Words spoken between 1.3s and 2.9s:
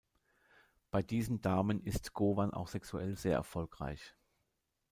Damen ist Gowan auch